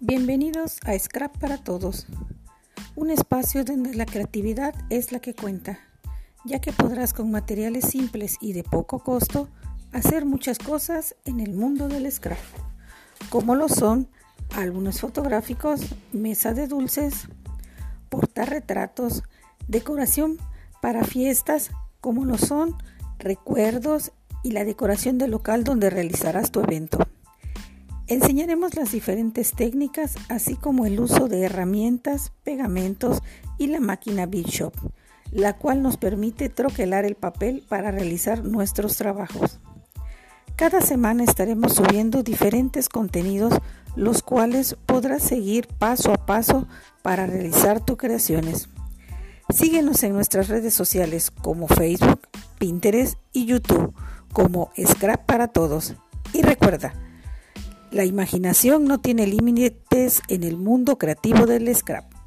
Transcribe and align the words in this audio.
Bienvenidos 0.00 0.78
a 0.86 0.96
Scrap 0.96 1.38
para 1.38 1.58
Todos, 1.58 2.06
un 2.94 3.10
espacio 3.10 3.64
donde 3.64 3.94
la 3.94 4.06
creatividad 4.06 4.72
es 4.90 5.10
la 5.10 5.18
que 5.18 5.34
cuenta, 5.34 5.80
ya 6.44 6.60
que 6.60 6.72
podrás 6.72 7.12
con 7.12 7.32
materiales 7.32 7.86
simples 7.86 8.36
y 8.40 8.52
de 8.52 8.62
poco 8.62 9.00
costo 9.00 9.48
hacer 9.92 10.24
muchas 10.24 10.60
cosas 10.60 11.16
en 11.24 11.40
el 11.40 11.52
mundo 11.52 11.88
del 11.88 12.08
scrap, 12.12 12.38
como 13.28 13.56
lo 13.56 13.68
son 13.68 14.08
álbumes 14.54 15.00
fotográficos, 15.00 15.80
mesa 16.12 16.54
de 16.54 16.68
dulces, 16.68 17.26
portarretratos, 18.08 19.24
decoración 19.66 20.38
para 20.80 21.02
fiestas, 21.02 21.72
como 22.00 22.24
lo 22.24 22.38
son 22.38 22.76
recuerdos 23.18 24.12
y 24.44 24.52
la 24.52 24.62
decoración 24.62 25.18
del 25.18 25.32
local 25.32 25.64
donde 25.64 25.90
realizarás 25.90 26.52
tu 26.52 26.60
evento. 26.60 26.98
Enseñaremos 28.08 28.74
las 28.74 28.90
diferentes 28.90 29.52
técnicas, 29.52 30.14
así 30.30 30.56
como 30.56 30.86
el 30.86 30.98
uso 30.98 31.28
de 31.28 31.42
herramientas, 31.42 32.32
pegamentos 32.42 33.22
y 33.58 33.66
la 33.66 33.80
máquina 33.80 34.26
Shop, 34.26 34.72
la 35.30 35.58
cual 35.58 35.82
nos 35.82 35.98
permite 35.98 36.48
troquelar 36.48 37.04
el 37.04 37.16
papel 37.16 37.66
para 37.68 37.90
realizar 37.90 38.44
nuestros 38.44 38.96
trabajos. 38.96 39.60
Cada 40.56 40.80
semana 40.80 41.22
estaremos 41.22 41.74
subiendo 41.74 42.22
diferentes 42.22 42.88
contenidos, 42.88 43.52
los 43.94 44.22
cuales 44.22 44.78
podrás 44.86 45.22
seguir 45.22 45.68
paso 45.68 46.10
a 46.14 46.24
paso 46.24 46.66
para 47.02 47.26
realizar 47.26 47.84
tus 47.84 47.98
creaciones. 47.98 48.70
Síguenos 49.54 50.02
en 50.02 50.14
nuestras 50.14 50.48
redes 50.48 50.72
sociales 50.72 51.30
como 51.30 51.68
Facebook, 51.68 52.22
Pinterest 52.58 53.18
y 53.32 53.44
YouTube 53.44 53.92
como 54.32 54.70
Scrap 54.82 55.26
para 55.26 55.48
Todos. 55.48 55.94
Y 56.32 56.40
recuerda, 56.40 56.94
la 57.90 58.04
imaginación 58.04 58.84
no 58.84 58.98
tiene 58.98 59.26
límites 59.26 60.22
en 60.28 60.44
el 60.44 60.56
mundo 60.56 60.98
creativo 60.98 61.46
del 61.46 61.74
scrap. 61.74 62.17